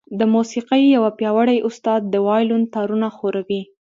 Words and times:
د 0.19 0.21
موسيقۍ 0.33 0.83
يو 0.95 1.03
پياوړی 1.17 1.57
استاد 1.69 2.01
د 2.07 2.15
وايلون 2.27 2.61
تارونه 2.73 3.07
ښوروي. 3.17 3.61